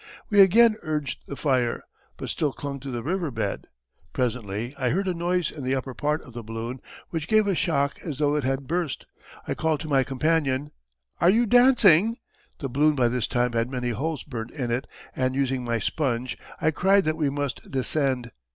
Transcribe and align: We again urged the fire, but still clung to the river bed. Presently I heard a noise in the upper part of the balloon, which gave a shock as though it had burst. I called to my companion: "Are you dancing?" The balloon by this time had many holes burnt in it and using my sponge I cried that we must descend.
We 0.31 0.41
again 0.41 0.77
urged 0.81 1.27
the 1.27 1.35
fire, 1.35 1.83
but 2.17 2.31
still 2.31 2.53
clung 2.53 2.79
to 2.79 2.89
the 2.89 3.03
river 3.03 3.29
bed. 3.29 3.65
Presently 4.13 4.73
I 4.75 4.89
heard 4.89 5.07
a 5.07 5.13
noise 5.13 5.51
in 5.51 5.63
the 5.63 5.75
upper 5.75 5.93
part 5.93 6.23
of 6.23 6.33
the 6.33 6.41
balloon, 6.41 6.81
which 7.11 7.27
gave 7.27 7.45
a 7.45 7.53
shock 7.53 7.99
as 8.03 8.17
though 8.17 8.33
it 8.33 8.43
had 8.43 8.65
burst. 8.65 9.05
I 9.47 9.53
called 9.53 9.79
to 9.81 9.87
my 9.87 10.03
companion: 10.03 10.71
"Are 11.19 11.29
you 11.29 11.45
dancing?" 11.45 12.17
The 12.57 12.67
balloon 12.67 12.95
by 12.95 13.09
this 13.09 13.27
time 13.27 13.51
had 13.53 13.69
many 13.69 13.89
holes 13.91 14.23
burnt 14.23 14.49
in 14.49 14.71
it 14.71 14.87
and 15.15 15.35
using 15.35 15.63
my 15.63 15.77
sponge 15.77 16.35
I 16.59 16.71
cried 16.71 17.03
that 17.03 17.15
we 17.15 17.29
must 17.29 17.69
descend. 17.69 18.31